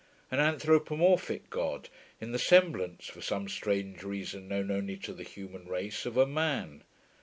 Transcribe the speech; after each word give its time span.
An 0.31 0.39
anthropomorphic 0.39 1.51
God, 1.51 1.87
in 2.19 2.31
the 2.31 2.39
semblance, 2.39 3.05
for 3.05 3.21
some 3.21 3.47
strange 3.47 4.01
reason 4.01 4.47
known 4.47 4.71
only 4.71 4.97
to 4.97 5.13
the 5.13 5.21
human 5.21 5.67
race, 5.67 6.07
of 6.07 6.17
a 6.17 6.25
man. 6.25 6.83